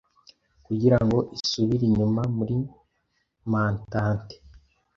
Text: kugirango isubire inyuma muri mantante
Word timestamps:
kugirango 0.65 1.17
isubire 1.37 1.83
inyuma 1.89 2.21
muri 2.37 2.57
mantante 3.51 4.35